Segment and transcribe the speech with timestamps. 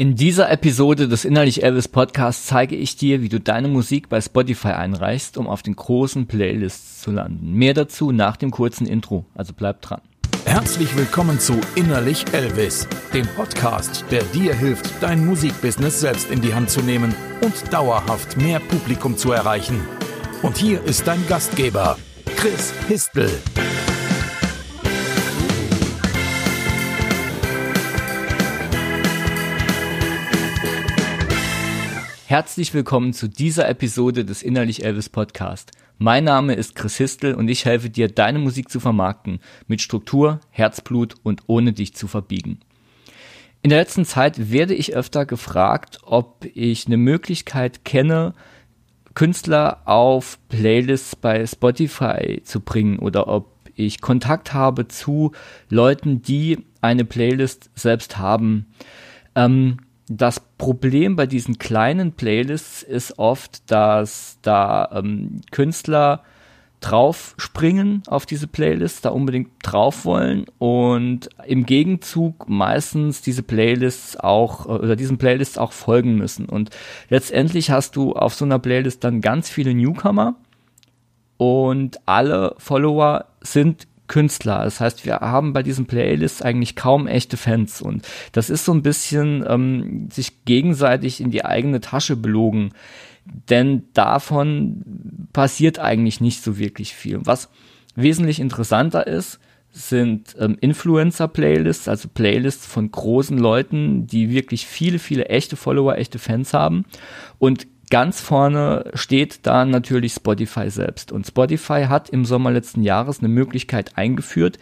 [0.00, 4.18] In dieser Episode des Innerlich Elvis Podcasts zeige ich dir, wie du deine Musik bei
[4.18, 7.52] Spotify einreichst, um auf den großen Playlists zu landen.
[7.52, 10.00] Mehr dazu nach dem kurzen Intro, also bleib dran.
[10.46, 16.54] Herzlich willkommen zu Innerlich Elvis, dem Podcast, der dir hilft, dein Musikbusiness selbst in die
[16.54, 19.82] Hand zu nehmen und dauerhaft mehr Publikum zu erreichen.
[20.40, 21.98] Und hier ist dein Gastgeber,
[22.36, 23.30] Chris Histel.
[32.30, 35.72] Herzlich willkommen zu dieser Episode des Innerlich Elvis Podcast.
[35.98, 40.38] Mein Name ist Chris Histel und ich helfe dir, deine Musik zu vermarkten, mit Struktur,
[40.50, 42.60] Herzblut und ohne dich zu verbiegen.
[43.62, 48.34] In der letzten Zeit werde ich öfter gefragt, ob ich eine Möglichkeit kenne,
[49.14, 55.32] Künstler auf Playlists bei Spotify zu bringen oder ob ich Kontakt habe zu
[55.68, 58.66] Leuten, die eine Playlist selbst haben.
[59.34, 59.78] Ähm,
[60.12, 66.24] das Problem bei diesen kleinen Playlists ist oft, dass da ähm, Künstler
[66.80, 74.16] drauf springen auf diese Playlist, da unbedingt drauf wollen und im Gegenzug meistens diese Playlists
[74.16, 76.46] auch oder diesen Playlists auch folgen müssen.
[76.46, 76.70] Und
[77.08, 80.34] letztendlich hast du auf so einer Playlist dann ganz viele Newcomer
[81.36, 84.64] und alle Follower sind Künstler.
[84.64, 88.72] Das heißt, wir haben bei diesen Playlists eigentlich kaum echte Fans und das ist so
[88.72, 92.72] ein bisschen ähm, sich gegenseitig in die eigene Tasche belogen,
[93.48, 97.20] denn davon passiert eigentlich nicht so wirklich viel.
[97.24, 97.50] Was
[97.94, 99.38] wesentlich interessanter ist,
[99.70, 106.18] sind ähm, Influencer-Playlists, also Playlists von großen Leuten, die wirklich viele, viele echte Follower, echte
[106.18, 106.84] Fans haben.
[107.38, 111.10] Und Ganz vorne steht da natürlich Spotify selbst.
[111.10, 114.58] Und Spotify hat im Sommer letzten Jahres eine Möglichkeit eingeführt,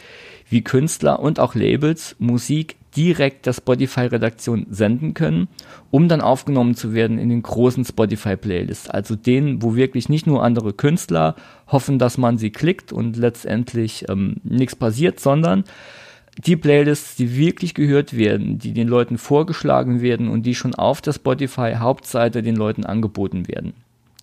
[0.48, 5.48] wie Künstler und auch Labels Musik direkt der Spotify-Redaktion senden können,
[5.90, 8.88] um dann aufgenommen zu werden in den großen Spotify-Playlists.
[8.88, 14.06] Also denen, wo wirklich nicht nur andere Künstler hoffen, dass man sie klickt und letztendlich
[14.08, 15.64] ähm, nichts passiert, sondern
[16.38, 21.00] die Playlists, die wirklich gehört werden, die den Leuten vorgeschlagen werden und die schon auf
[21.00, 23.74] der Spotify Hauptseite den Leuten angeboten werden.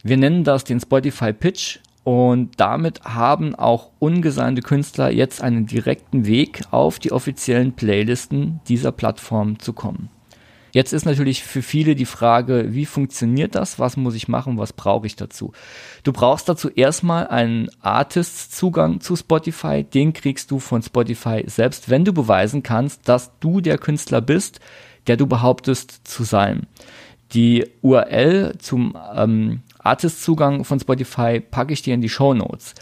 [0.04, 6.26] Wir nennen das den Spotify Pitch und damit haben auch ungesandte Künstler jetzt einen direkten
[6.26, 10.10] Weg auf die offiziellen Playlisten dieser Plattform zu kommen.
[10.76, 13.80] Jetzt ist natürlich für viele die Frage, wie funktioniert das?
[13.80, 14.58] Was muss ich machen?
[14.58, 15.54] Was brauche ich dazu?
[16.04, 19.86] Du brauchst dazu erstmal einen Artist-Zugang zu Spotify.
[19.86, 24.60] Den kriegst du von Spotify selbst, wenn du beweisen kannst, dass du der Künstler bist,
[25.08, 26.68] der du behauptest zu sein.
[27.32, 32.76] Die URL zum ähm, Artist-Zugang von Spotify packe ich dir in die Show Notes.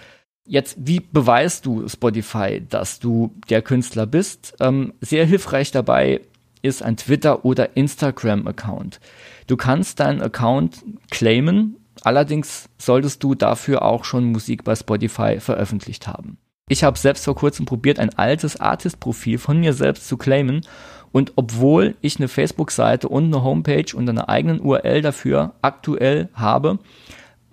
[0.48, 4.56] Jetzt, wie beweist du Spotify, dass du der Künstler bist?
[4.60, 6.22] Ähm, sehr hilfreich dabei
[6.64, 9.00] ist ein Twitter- oder Instagram-Account.
[9.46, 16.08] Du kannst deinen Account claimen, allerdings solltest du dafür auch schon Musik bei Spotify veröffentlicht
[16.08, 16.38] haben.
[16.70, 20.66] Ich habe selbst vor kurzem probiert, ein altes Artist-Profil von mir selbst zu claimen
[21.12, 26.80] und obwohl ich eine Facebook-Seite und eine Homepage und eine eigenen URL dafür aktuell habe,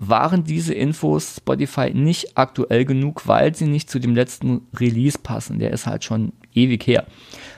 [0.00, 5.58] waren diese Infos Spotify nicht aktuell genug, weil sie nicht zu dem letzten Release passen.
[5.58, 7.06] Der ist halt schon ewig her.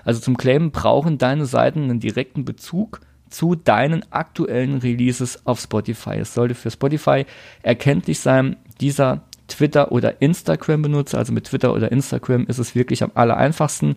[0.04, 6.16] Also zum Claimen brauchen deine Seiten einen direkten Bezug zu deinen aktuellen Releases auf Spotify.
[6.16, 7.24] Es sollte für Spotify
[7.62, 13.04] erkenntlich sein, dieser Twitter oder Instagram benutzer, also mit Twitter oder Instagram ist es wirklich
[13.04, 13.96] am aller einfachsten,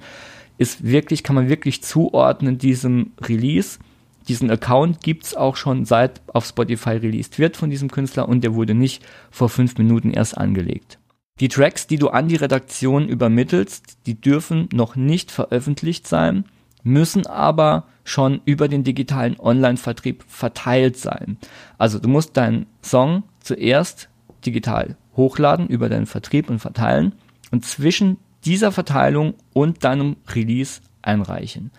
[0.58, 3.80] ist wirklich, kann man wirklich zuordnen diesem Release
[4.26, 8.56] diesen Account gibt's auch schon seit auf Spotify released wird von diesem Künstler und der
[8.56, 11.00] wurde nicht vor fünf Minuten erst angelegt.
[11.40, 16.46] Die Tracks, die du an die Redaktion übermittelst, die dürfen noch nicht veröffentlicht sein,
[16.84, 21.38] müssen aber schon über den digitalen Online-Vertrieb verteilt sein.
[21.78, 24.08] Also du musst deinen Song zuerst
[24.46, 27.14] digital hochladen über deinen Vertrieb und verteilen
[27.52, 31.72] und zwischen dieser Verteilung und deinem Release einreichen.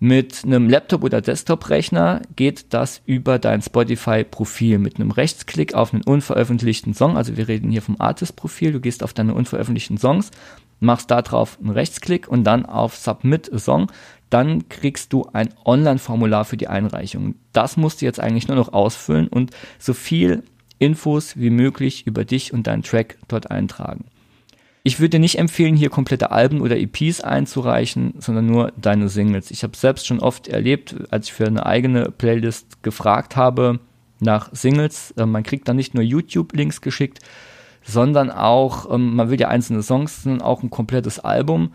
[0.00, 6.04] Mit einem Laptop oder Desktop-Rechner geht das über dein Spotify-Profil mit einem Rechtsklick auf einen
[6.04, 7.16] unveröffentlichten Song.
[7.16, 8.70] Also wir reden hier vom Artist-Profil.
[8.70, 10.30] Du gehst auf deine unveröffentlichten Songs,
[10.78, 13.90] machst da drauf einen Rechtsklick und dann auf Submit a Song.
[14.30, 17.34] Dann kriegst du ein Online-Formular für die Einreichung.
[17.52, 19.50] Das musst du jetzt eigentlich nur noch ausfüllen und
[19.80, 20.44] so viel
[20.78, 24.04] Infos wie möglich über dich und deinen Track dort eintragen.
[24.88, 29.50] Ich würde dir nicht empfehlen, hier komplette Alben oder EPs einzureichen, sondern nur deine Singles.
[29.50, 33.80] Ich habe selbst schon oft erlebt, als ich für eine eigene Playlist gefragt habe
[34.18, 37.18] nach Singles, äh, man kriegt dann nicht nur YouTube-Links geschickt,
[37.82, 41.74] sondern auch, ähm, man will ja einzelne Songs, sondern auch ein komplettes Album.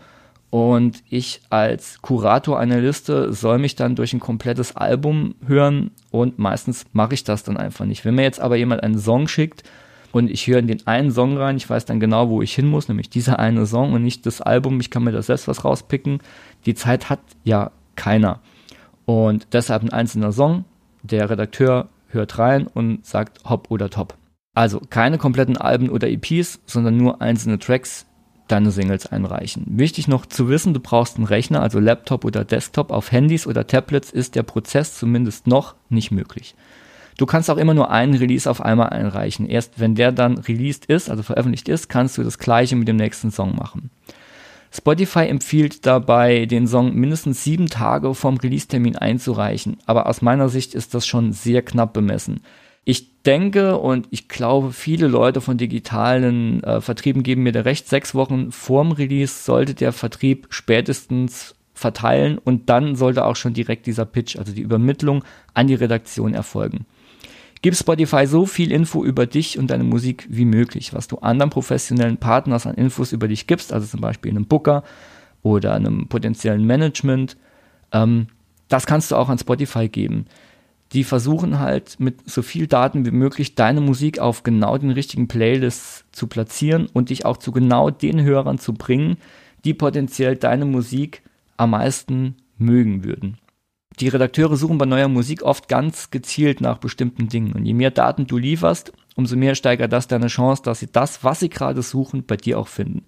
[0.50, 6.40] und ich als Kurator einer Liste soll mich dann durch ein komplettes Album hören und
[6.40, 8.04] meistens mache ich das dann einfach nicht.
[8.04, 9.62] Wenn mir jetzt aber jemand einen Song schickt
[10.14, 12.68] und ich höre in den einen Song rein, ich weiß dann genau, wo ich hin
[12.68, 15.64] muss, nämlich dieser eine Song und nicht das Album, ich kann mir da selbst was
[15.64, 16.20] rauspicken.
[16.66, 18.38] Die Zeit hat ja keiner.
[19.06, 20.66] Und deshalb ein einzelner Song,
[21.02, 24.14] der Redakteur hört rein und sagt hopp oder top.
[24.54, 28.06] Also keine kompletten Alben oder EPs, sondern nur einzelne Tracks,
[28.46, 29.64] deine Singles einreichen.
[29.66, 32.92] Wichtig noch zu wissen, du brauchst einen Rechner, also Laptop oder Desktop.
[32.92, 36.54] Auf Handys oder Tablets ist der Prozess zumindest noch nicht möglich.
[37.16, 39.46] Du kannst auch immer nur einen Release auf einmal einreichen.
[39.46, 42.96] Erst wenn der dann released ist, also veröffentlicht ist, kannst du das gleiche mit dem
[42.96, 43.90] nächsten Song machen.
[44.72, 50.74] Spotify empfiehlt dabei, den Song mindestens sieben Tage vorm Release-Termin einzureichen, aber aus meiner Sicht
[50.74, 52.40] ist das schon sehr knapp bemessen.
[52.84, 57.88] Ich denke und ich glaube, viele Leute von digitalen äh, Vertrieben geben mir da recht,
[57.88, 63.86] sechs Wochen vorm Release sollte der Vertrieb spätestens verteilen und dann sollte auch schon direkt
[63.86, 65.24] dieser Pitch, also die Übermittlung
[65.54, 66.84] an die Redaktion erfolgen.
[67.64, 71.48] Gib Spotify so viel Info über dich und deine Musik wie möglich, was du anderen
[71.48, 74.84] professionellen Partners an Infos über dich gibst, also zum Beispiel einem Booker
[75.42, 77.38] oder einem potenziellen Management.
[77.90, 78.26] Ähm,
[78.68, 80.26] das kannst du auch an Spotify geben
[80.94, 85.26] die versuchen halt mit so viel Daten wie möglich deine Musik auf genau den richtigen
[85.26, 89.16] Playlists zu platzieren und dich auch zu genau den Hörern zu bringen,
[89.64, 91.22] die potenziell deine Musik
[91.56, 93.38] am meisten mögen würden.
[94.00, 97.52] Die Redakteure suchen bei neuer Musik oft ganz gezielt nach bestimmten Dingen.
[97.52, 101.22] Und je mehr Daten du lieferst, umso mehr steigert das deine Chance, dass sie das,
[101.22, 103.04] was sie gerade suchen, bei dir auch finden.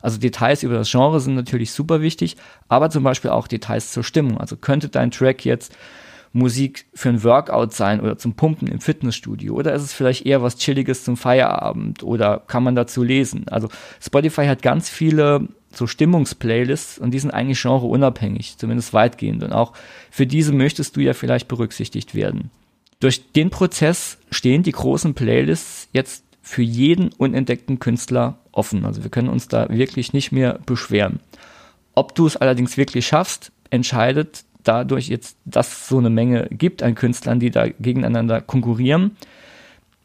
[0.00, 2.36] Also Details über das Genre sind natürlich super wichtig,
[2.68, 4.38] aber zum Beispiel auch Details zur Stimmung.
[4.38, 5.76] Also könnte dein Track jetzt
[6.32, 9.54] Musik für ein Workout sein oder zum Pumpen im Fitnessstudio?
[9.54, 13.46] Oder ist es vielleicht eher was Chilliges zum Feierabend oder kann man dazu lesen?
[13.48, 13.68] Also
[14.00, 19.42] Spotify hat ganz viele so Stimmungsplaylists und die sind eigentlich genreunabhängig, zumindest weitgehend.
[19.42, 19.72] Und auch
[20.10, 22.50] für diese möchtest du ja vielleicht berücksichtigt werden.
[22.98, 28.84] Durch den Prozess stehen die großen Playlists jetzt für jeden unentdeckten Künstler offen.
[28.84, 31.20] Also wir können uns da wirklich nicht mehr beschweren.
[31.94, 36.82] Ob du es allerdings wirklich schaffst, entscheidet dadurch jetzt, dass es so eine Menge gibt
[36.82, 39.16] an Künstlern, die da gegeneinander konkurrieren.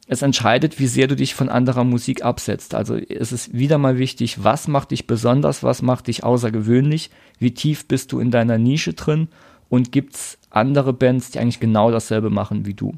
[0.07, 2.75] Es entscheidet, wie sehr du dich von anderer Musik absetzt.
[2.75, 7.09] Also es ist wieder mal wichtig, was macht dich besonders, was macht dich außergewöhnlich,
[7.39, 9.29] wie tief bist du in deiner Nische drin
[9.67, 12.93] und gibt's andere Bands, die eigentlich genau dasselbe machen wie du.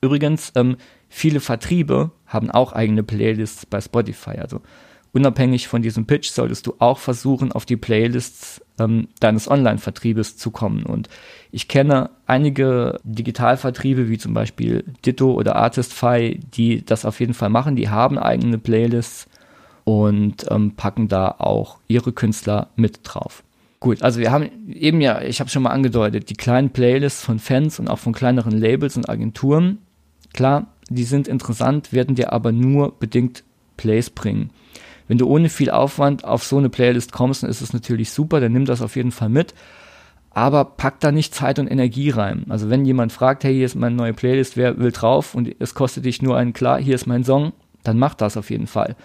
[0.00, 0.76] Übrigens, ähm,
[1.08, 4.38] viele Vertriebe haben auch eigene Playlists bei Spotify.
[4.38, 4.62] Also
[5.12, 10.50] unabhängig von diesem Pitch solltest du auch versuchen, auf die Playlists ähm, deines Online-Vertriebes zu
[10.50, 10.84] kommen.
[10.84, 11.08] Und
[11.50, 17.50] ich kenne einige Digitalvertriebe, wie zum Beispiel Ditto oder Artistify, die das auf jeden Fall
[17.50, 17.76] machen.
[17.76, 19.28] Die haben eigene Playlists
[19.84, 23.42] und ähm, packen da auch ihre Künstler mit drauf.
[23.80, 27.40] Gut, also wir haben eben ja, ich habe schon mal angedeutet, die kleinen Playlists von
[27.40, 29.78] Fans und auch von kleineren Labels und Agenturen.
[30.32, 33.42] Klar, die sind interessant, werden dir aber nur bedingt
[33.76, 34.50] Plays bringen.
[35.08, 38.40] Wenn du ohne viel Aufwand auf so eine Playlist kommst, dann ist es natürlich super,
[38.40, 39.54] dann nimm das auf jeden Fall mit.
[40.30, 42.46] Aber pack da nicht Zeit und Energie rein.
[42.48, 45.74] Also wenn jemand fragt, hey, hier ist meine neue Playlist, wer will drauf und es
[45.74, 47.52] kostet dich nur einen klar, hier ist mein Song,
[47.82, 48.96] dann mach das auf jeden Fall.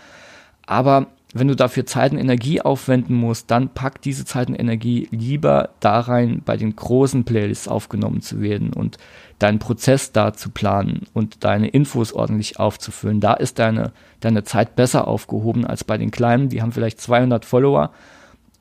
[0.66, 5.08] Aber wenn du dafür Zeit und Energie aufwenden musst, dann pack diese Zeit und Energie
[5.12, 8.98] lieber da rein, bei den großen Playlists aufgenommen zu werden und
[9.40, 13.20] deinen Prozess da zu planen und deine Infos ordentlich aufzufüllen.
[13.20, 13.92] Da ist deine,
[14.22, 16.50] deine Zeit besser aufgehoben als bei den kleinen.
[16.50, 17.92] Die haben vielleicht 200 Follower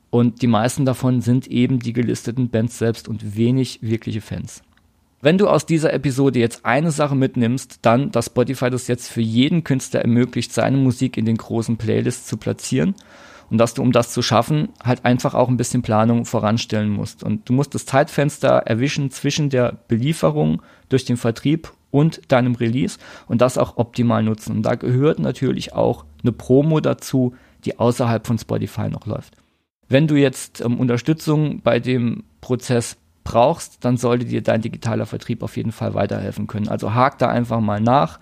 [0.09, 4.61] und die meisten davon sind eben die gelisteten Bands selbst und wenig wirkliche Fans.
[5.19, 9.21] Wenn du aus dieser Episode jetzt eine Sache mitnimmst, dann, dass Spotify das jetzt für
[9.21, 12.93] jeden Künstler ermöglicht, seine Musik in den großen Playlists zu platzieren
[13.49, 17.23] und dass du, um das zu schaffen, halt einfach auch ein bisschen Planung voranstellen musst.
[17.23, 22.99] Und du musst das Zeitfenster erwischen zwischen der Belieferung durch den Vertrieb und deinem Release
[23.27, 24.57] und das auch optimal nutzen.
[24.57, 27.33] Und da gehört natürlich auch eine Promo dazu,
[27.65, 29.33] die außerhalb von Spotify noch läuft.
[29.87, 32.97] Wenn du jetzt ähm, Unterstützung bei dem Prozess
[33.27, 36.69] brauchst, dann sollte dir dein digitaler Vertrieb auf jeden Fall weiterhelfen können.
[36.69, 38.19] Also hak da einfach mal nach.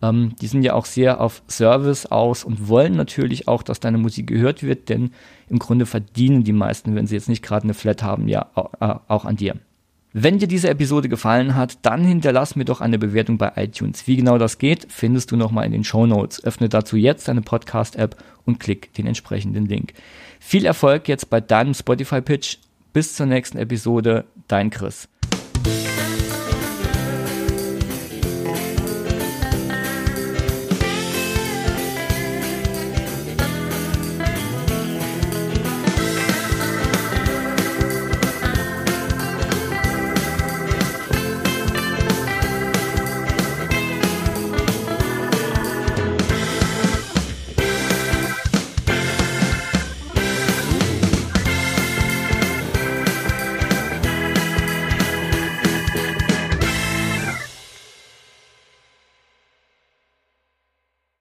[0.00, 3.98] Ähm, die sind ja auch sehr auf Service aus und wollen natürlich auch, dass deine
[3.98, 5.10] Musik gehört wird, denn
[5.48, 8.46] im Grunde verdienen die meisten, wenn sie jetzt nicht gerade eine Flat haben, ja
[8.80, 9.56] äh, auch an dir.
[10.16, 14.06] Wenn dir diese Episode gefallen hat, dann hinterlass mir doch eine Bewertung bei iTunes.
[14.06, 16.44] Wie genau das geht, findest du nochmal in den Show Notes.
[16.44, 19.94] Öffne dazu jetzt deine Podcast-App und klick den entsprechenden Link.
[20.38, 22.58] Viel Erfolg jetzt bei deinem Spotify-Pitch
[22.94, 25.08] bis zur nächsten Episode, dein Chris.